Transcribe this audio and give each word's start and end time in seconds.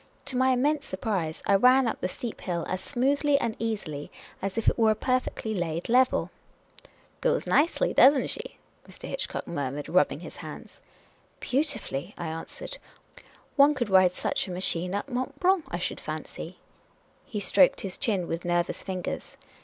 To 0.25 0.35
my 0.35 0.49
immense 0.53 0.87
surprise, 0.87 1.43
I 1.45 1.53
ran 1.53 1.87
up 1.87 2.01
the 2.01 2.07
steep 2.07 2.41
hill 2.41 2.65
as 2.67 2.81
smoothly 2.81 3.37
and 3.39 3.55
easily 3.59 4.09
as 4.41 4.57
if 4.57 4.67
it 4.67 4.75
were 4.79 4.89
a 4.89 4.95
perfectly 4.95 5.53
laid 5.53 5.89
level." 5.89 6.31
Goes 7.21 7.45
nicely, 7.45 7.93
does 7.93 8.17
n't 8.17 8.27
she?" 8.31 8.57
Mr. 8.89 9.07
Hitchcock 9.07 9.45
murmured, 9.45 9.87
rubbing 9.87 10.21
his 10.21 10.37
hands. 10.37 10.81
"Beautifully," 11.39 12.15
I 12.17 12.25
answered. 12.29 12.79
"One 13.55 13.75
could 13.75 13.91
ride 13.91 14.13
such 14.13 14.47
a 14.47 14.51
machine 14.51 14.95
up 14.95 15.07
Mont 15.07 15.39
Blanc, 15.39 15.65
I 15.69 15.77
should 15.77 15.99
fancy." 15.99 16.57
He 17.23 17.39
stroked 17.39 17.81
his 17.81 17.99
chin 17.99 18.27
with 18.27 18.43
nervous 18.43 18.81
fingers. 18.81 19.37